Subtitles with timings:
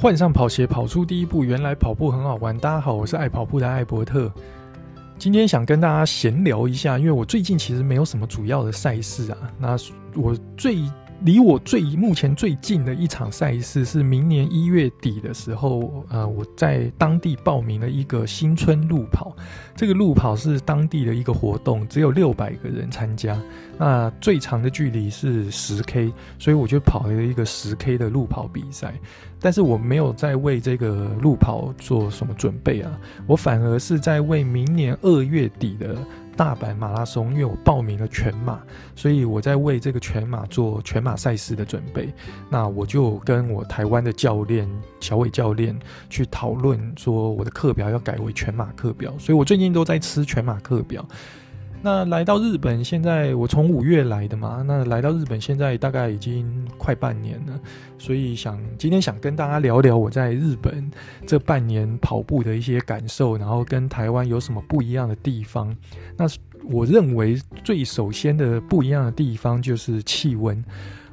[0.00, 1.44] 换上跑鞋，跑出第一步。
[1.44, 2.56] 原来跑步很好玩。
[2.56, 4.32] 大家好，我是爱跑步的艾伯特。
[5.18, 9.36] 今天想跟大家闲聊一下，因为我最近其实没有什么主要的赛事啊。
[9.58, 9.76] 那
[10.14, 10.78] 我最
[11.22, 19.36] 离我最目前最近的一场赛事是明年一月底的时候，呃，我在当地报名了一个新春路跑。
[19.76, 23.40] 这个路跑是当地的一个活动，只有六百个人参加。
[23.78, 28.94] 那最长的距离是十 K，所以我就跑了一个十 K 的路跑比赛。
[29.42, 35.96] 但是我没有在为这个路跑做什么准备啊，我反而是在为明年二月底的。
[36.40, 38.58] 大阪马拉松，因为我报名了全马，
[38.96, 42.08] 所以我在为这个全马做全马赛事的准备。
[42.48, 44.66] 那我就跟我台湾的教练
[45.00, 49.12] 小伟教练去讨论，说我的课表要改为全马课表。
[49.18, 51.06] 所以我最近都在吃全马课表。
[51.82, 57.58] 那来到日本，现在我从五月来的嘛，那来到日本现在大概已经快半年了，
[57.96, 60.90] 所以想今天想跟大家聊聊我在日本
[61.26, 65.74] 这半年跑步的一些感受，然后跟台湾有什么不一样的地方。
[66.18, 66.26] 那
[66.64, 70.62] 我认为最首先的不一样的地方就是气温。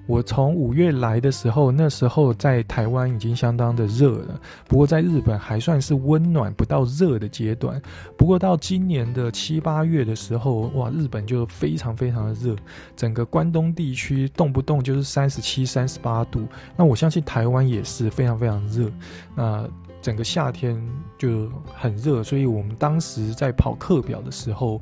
[0.07, 7.79] 我从五月来的时候，那时候在台湾已经相当的热了，不过在日本还算是温暖不到热的阶段。
[8.17, 12.55] 不过到今年的七八月的时候，哇，日本就非常非常的热，
[12.95, 16.47] 整个关东地区动不动就是三十七、三十八度。
[16.75, 18.89] 那我相信台湾也是非常非常热。
[19.35, 19.67] 那
[20.07, 20.81] 整个夏天
[21.17, 24.81] 就很热，所以我们当时在跑课表的时候，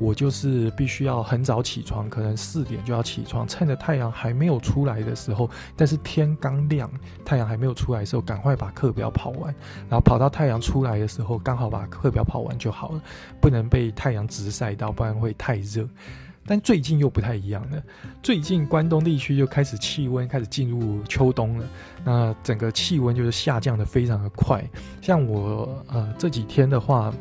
[0.00, 6.90] 我就是必须要很早起床，可能四点就要起床，趁着太阳还没有出来的时候，但是天刚亮，
[7.24, 9.54] 太阳还没有出来的时候，赶快把课表跑完，
[9.88, 13.00] 然后跑到太阳出来的时候，刚好把课表跑完就好了，
[13.40, 15.88] 不能被太阳直晒到，不然会太热。
[16.46, 17.82] 但最近又不太一样了，
[18.22, 21.66] 最近关东地区就开始气温开始进入秋冬了，
[22.04, 24.62] 那整个气温就是下降的非常的快。
[25.00, 27.12] 像我呃这几天的话，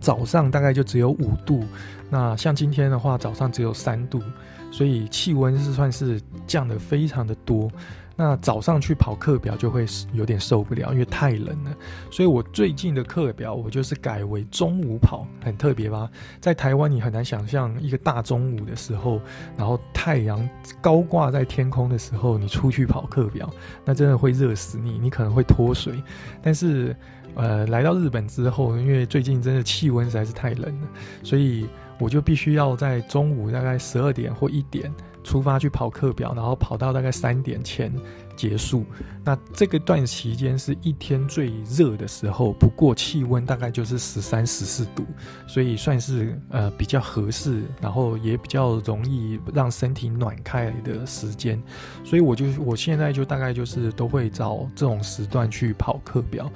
[0.00, 1.64] 早上大概就只有五度，
[2.08, 4.22] 那像今天的话早上只有三度，
[4.70, 7.70] 所以气温是算是降的非常的多。
[8.18, 9.84] 那早上去跑课表就会
[10.14, 11.76] 有点受不了，因为太冷了。
[12.10, 16.10] 所以我最近的课表我就是改为中午跑，很特别吧？
[16.40, 19.20] 在台湾你很难想象一个大中午的时候，
[19.56, 20.48] 然后太阳
[20.80, 23.50] 高挂在天空的时候，你出去跑课表，
[23.84, 26.02] 那真的会热死你，你可能会脱水。
[26.42, 26.96] 但是，
[27.34, 30.88] 呃，来到日本之后，因为最近真的气温实在是太冷了，
[31.22, 31.68] 所以
[31.98, 34.90] 我就必须要在中午大概十二点或一点。
[35.26, 37.92] 出发去跑课表，然后跑到大概三点前
[38.36, 38.84] 结束。
[39.24, 45.04] 那这个段期间是一天最热的时候，不过气温大概就是十三、十四度，
[45.48, 51.60] 所以算是呃比较合适，然后也比较容易让身体暖开的时间。
[52.04, 56.48] 所以我就我现在就大概就是都会找这种时段去跑课表，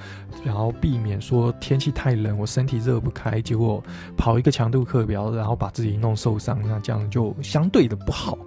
[0.44, 3.82] 然后避免说天气太冷，我身体热不开，结果
[4.16, 8.38] 跑一个强度课表，然后把自己弄受伤，那这样就相对的不好。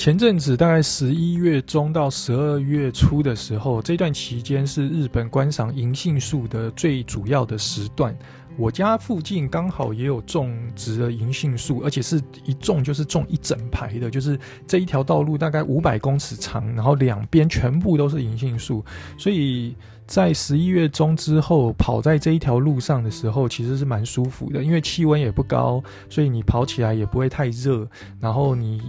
[0.00, 8.16] 前阵子大概十一月中到十二月初的时候，这段期间是日本观赏银杏树的最主要的时段。
[8.56, 18.82] 我家附近刚好也有种植的银杏树，而且是一种就是种一整排的，就是这一条道路大概五百公尺长，然后两边全部都是银杏树。
[19.18, 27.86] 所以在十一月中之后跑在这一条路上的时候，其实是蛮舒服的，因为气温也不高，所以你跑起来也不会太热，
[28.18, 28.80] 然后你。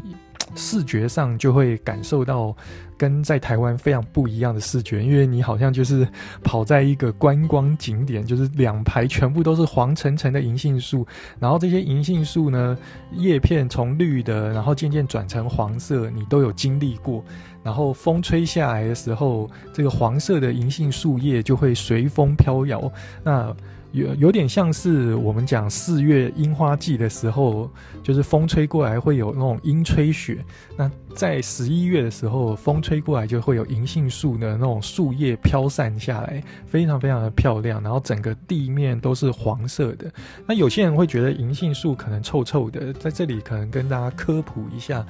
[0.55, 2.55] 视觉上就会感受到
[2.97, 6.07] 跟在台湾非常不一样的视觉，因为你好像就是
[6.43, 11.05] 跑在一个观光景点，就是两排全部都是黄澄澄的银杏树，
[11.39, 12.77] 然后这些银杏树呢，
[13.13, 17.23] 叶片从绿的，然后渐渐转成黄色，你都有经历过。
[17.63, 22.91] 然后风吹下来的时候，这个黄色的银杏树叶就会随风飘摇。
[23.23, 23.55] 那
[23.91, 27.69] 有有点像是我们讲四月樱花季的时候，
[28.01, 30.43] 就是风吹过来会有那种樱吹雪。
[30.77, 37.83] 那在十一月的时候，风吹过来就会有银杏树的那种树叶飘散下来，非常非常的漂亮。
[37.83, 40.11] 然后整个地面都是黄色的。
[40.47, 45.05] 那有些人会觉得银杏树可能臭臭的，在这里可能跟大家科普一下。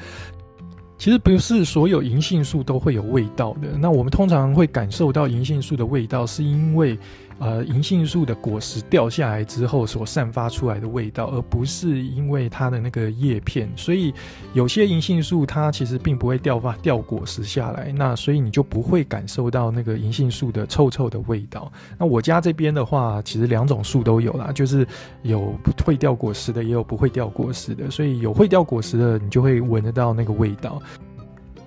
[0.98, 3.70] 其实不是所有银杏树都会有味道的。
[3.80, 6.96] 那我们通常会感受到银杏树的味道，是因为
[7.42, 13.68] 呃银杏树的果实掉下来之后所散发出来的味道，而不是因为它的那个叶片。
[13.76, 14.14] 所以
[14.54, 21.72] 有些银杏树它其实并不会掉发掉果实下来，那所以你就不会感受到那个银杏树的臭臭的味道。
[21.98, 24.88] 那我家这边的话，其实两种树都有啦，就是
[25.24, 25.52] 有
[25.84, 27.90] 会掉果实的，也有不会掉果实的。
[27.90, 30.80] 所以有会掉果实的，你就会闻得到那个味道。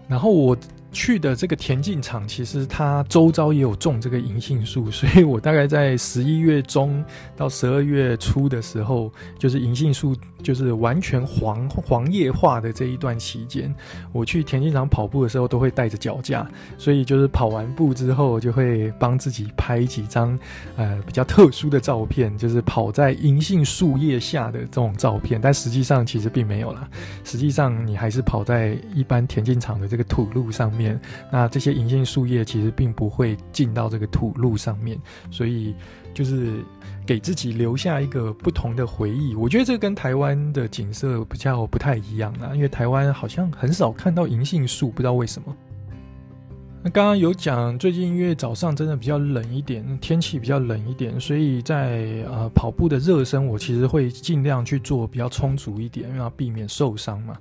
[0.06, 0.56] 然后我
[0.94, 7.04] 去的这个田径场，其实它周遭也有种这个银杏树， 所以我大概在十一月中
[7.36, 13.74] 到十二月初的时候，就是银杏树就是完全黄黄叶化的这一段期间，
[14.12, 16.48] 我去田径场跑步的时候都会带着脚架，
[16.78, 20.38] 所以就是跑完步之后就会帮自己拍几张
[20.76, 26.88] 呃比较特殊的照片，就是跑在银杏树叶下的这种照片，但实际上其实并没有啦，
[27.24, 30.83] 实际上你还是跑在一般田径场的这个土路上面。
[31.30, 34.98] 那这些银杏树叶其实并不会进到这个土路上面，
[35.30, 35.74] 所以
[36.12, 36.62] 就是
[37.06, 39.34] 给自己留下一个不同的回忆。
[39.34, 45.54] 我觉得这跟台湾的景色比较不太一样啊，因为台湾好像很少看到银杏树，不知道为什么。
[46.86, 57.38] 那刚刚有讲，最近因为早上真的比较冷一点，天气比较冷一点，所以在呃跑步的热身，我其实会尽量去做比较充足一点，要避免受伤嘛。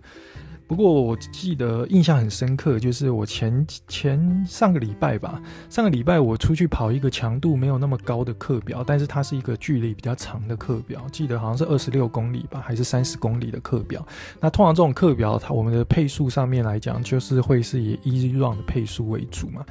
[0.74, 5.40] 不过我记得印象很深刻，就是我前前上个礼拜吧，
[5.70, 14.04] 上个礼拜我出去跑一个强度没有那么高的课表，但是它是一个距离比较长的课表，记得好像是二十六公里吧，还是三十公里的课表。
[14.40, 19.64] 那通常这种课表，它我们的配速上面来讲，就是会是以 easy run 的配速为主嘛。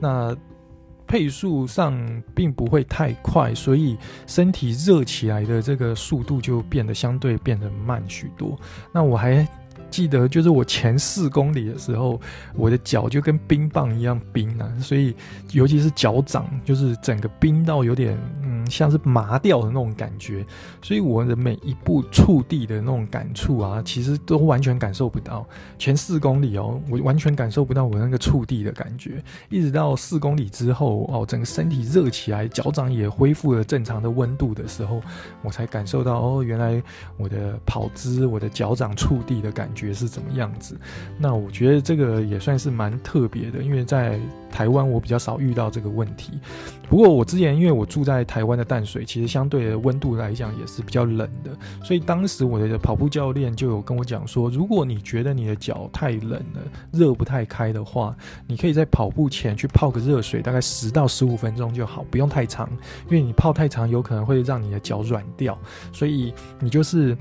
[0.00, 0.34] 那
[1.06, 3.94] 配速上并不会太快，所以
[4.26, 8.58] 身体热起来的这个速度就变得相对变得慢许多。
[8.90, 9.46] 那我还。
[9.90, 12.20] 记得就是我前四公里的时候，
[12.54, 15.14] 我的脚就跟冰棒一样冰啊，所以
[15.52, 20.44] 尤其是脚掌，就是整个冰到有点嗯，像是麻掉的那种感觉，
[20.82, 25.46] 所以我的每一步触地的那种感触啊，其实都完全感受不到。
[25.78, 35.00] 前四公里哦，我完全感受不到我那个触地的感觉，一直到四公里之后哦，整个身体热起来，脚掌也恢复了正常的温度的时候，
[35.42, 36.82] 我才感受到哦，原来
[37.16, 39.75] 我的跑姿，我的脚掌触地的感觉。
[39.76, 40.76] 觉是怎么样子？
[41.18, 44.18] 那我觉得这个也算是蛮特别的，因为在
[44.50, 46.40] 台湾我比较少遇到这个问题。
[46.88, 51.50] 不过我之前因为我住在台湾的淡水，其实相对的温度来讲也是比较冷的，
[51.84, 56.62] 所以当时我的跑步教练就有跟我讲说，如果你觉得你的脚太冷了，
[56.92, 62.70] 热不太开的话，你可以在跑步前去泡个热水，大概十到十五分钟就好，不用太长，
[63.10, 65.58] 因为你泡太长有可能会让你的脚软掉，
[65.92, 67.16] 所以你就是。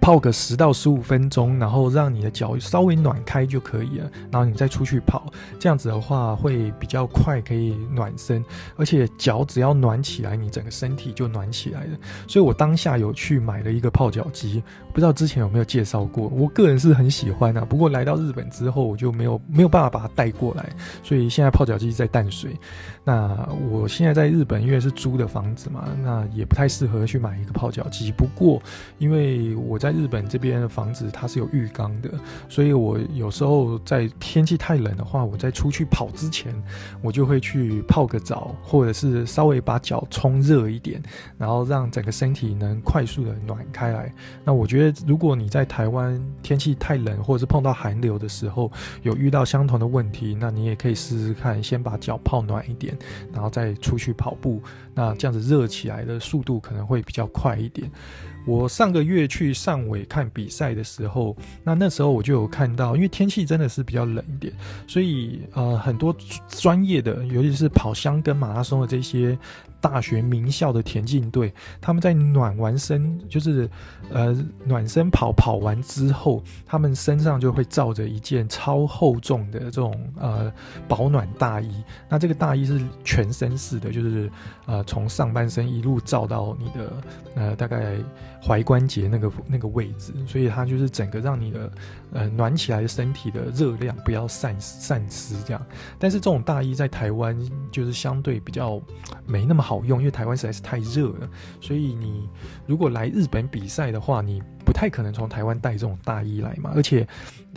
[0.00, 8.44] 泡个十到十五分钟，然后让你的脚稍微暖开就可以了，然后你再出去跑，这样子的话会比较快可以暖身，
[8.76, 11.90] 而且脚只要暖起来，你整个身体就暖起来了。
[12.28, 14.62] 所以我当下有去买了一个泡脚机，
[14.92, 17.64] 不知道之前有没有介绍过，我个人是很喜欢啊。
[17.64, 20.68] 不过来到日本之后，我就没有没有办法把它带过来，
[21.02, 22.56] 所以现在泡脚机在淡水。
[23.04, 28.10] 那我现在在日本，因为是租的房子嘛，那也不太适合去买一个泡脚机。
[28.12, 28.60] 不过
[28.98, 32.10] 因为我在在日本这边的房子，它是有浴缸的，
[32.48, 36.52] 所以我有时候在天气太冷的话，我在出去跑之前，
[37.00, 41.00] 我就会去泡个澡，或者是稍微把脚冲热一点，
[41.38, 44.12] 然后让整个身体能快速的暖开来。
[44.44, 48.68] 那我觉得，如果你在台湾天气太冷，或者是碰到寒流的时候，
[49.02, 52.98] 有遇到相同的问题，那你也可以试试看，先把脚泡暖一点，
[53.32, 54.60] 然后再出去跑步。
[54.94, 57.88] 那这样子热起来的速度可能会比较快一点。
[58.46, 64.52] 我上个月去汕尾看比赛的时候，那那时候我就有看到，因为天气真的是比较冷一点，
[64.86, 66.16] 所以呃很多
[66.48, 69.36] 专业的，尤其是跑箱跟马拉松的这些
[69.80, 73.68] 大学名校的田径队，他们在暖完身，就是
[74.10, 80.52] 呃暖身跑跑完之后，他们身上就会罩着一件超厚重的这种呃
[80.88, 81.82] 保暖大衣。
[82.08, 84.30] 那这个大衣是全身式的，就是
[84.66, 86.92] 呃从上半身一路罩到你的
[87.34, 87.96] 呃大概。
[88.42, 91.72] 踝关节那个那个位置，所以它就是整个让你的
[92.12, 95.60] 呃暖起来的身体的热量不要散散失这样。
[95.98, 97.36] 但是这种大衣在台湾
[97.72, 98.80] 就是相对比较
[99.26, 101.28] 没那么好用，因为台湾实在是太热了。
[101.60, 102.28] 所以你
[102.66, 106.70] 如果来日本比赛的话，你不太可能从台湾带这种大衣来嘛。
[106.74, 107.06] 而且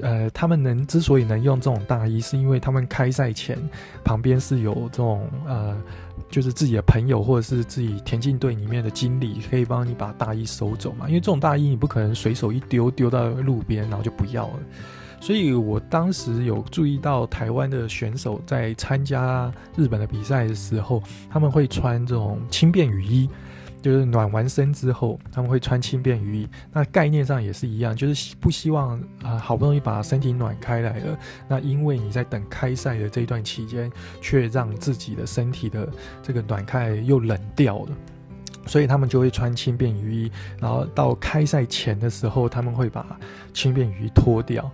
[0.02, 3.58] 呃，他们能之所以能用这种大衣，是因为他们开赛前
[4.04, 5.78] 旁边是有这种呃。
[6.30, 14.60] 就是自己的朋友或者是自己田径队里面的经理可以帮你把大衣收走嘛，因为这种大衣你不可能随手一丢丢到路边然后就不要了。
[15.20, 23.30] 所以我当时有注意到台湾的选手在参加日本的比赛的时候，他们会穿这种轻便雨衣。
[23.82, 26.50] 就是暖完身之后，他们会穿轻便雨衣。
[26.74, 35.88] 那概念上也是一样，就是不希望啊、好不容易把身体暖开来了，那因为你在等开赛的这一段期间，却让自己的身体的
[36.22, 37.92] 这个暖开又冷掉了，
[38.66, 40.32] 所以他们就会穿轻便雨衣。
[40.60, 43.18] 然后到开赛前的时候，他们会把
[43.54, 44.70] 轻便雨衣脱掉。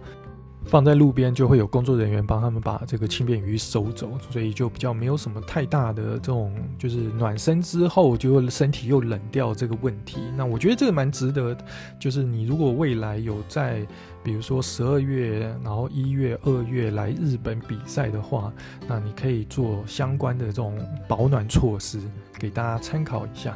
[0.67, 10.19] 放在路边就会有工作人员帮他们把这个轻便鱼收走，所以就比较没有什么太大的这种就是暖身之后就身体又冷掉这个问题。
[10.35, 11.55] 那我觉得这个蛮值得，
[11.99, 13.85] 就是你如果未来有在
[14.23, 18.51] 比如说十二月，然后一月、二月来日本比赛的话，
[18.87, 21.99] 那你可以做相关的这种保暖措施，
[22.39, 23.55] 给大家参考一下。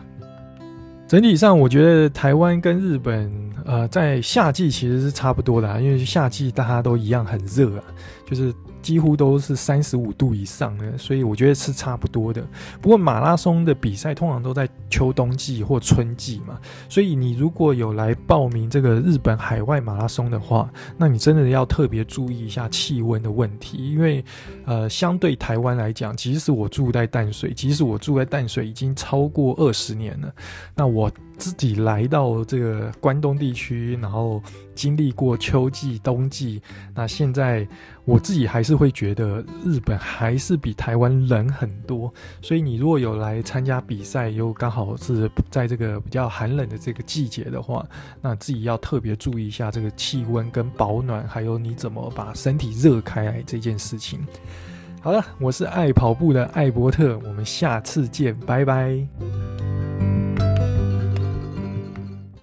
[1.09, 3.31] 整体上，我觉得台湾跟日本，
[3.65, 7.83] 呃，在夏季其实是差不多的啊，因为夏季大家都一样很热啊，
[8.29, 8.53] 就是。
[8.81, 12.45] 几乎都是三十五度以上的，所以我觉得是差不多的。
[12.81, 24.23] 不过马拉松的比赛通常都在秋冬季或春季嘛，所以你如果有来报名这个日本海外马拉松的话，那你真的要特别注意一下气温的问题，因为
[24.65, 30.33] 呃，相对台湾来讲，即使我住在淡水，即使我住在淡水已经超过二十年了，
[30.75, 31.11] 那我。
[31.39, 34.43] 自己来到这个关东地区，然后
[34.75, 36.61] 经历过秋季、冬季，
[36.93, 37.65] 那现在
[38.03, 42.13] 我自己还是会觉得日本还是比台湾冷很多。
[42.41, 47.87] 所以你如果有来参加比赛，又刚好是在这个比较寒冷的这个季节的话，
[48.21, 54.19] 那自己要特别注意一下这个气温跟保暖，还有你怎么把身体热开来这件事情。
[55.01, 59.58] 好了，我是爱跑步的艾伯特，我们下次见，拜拜。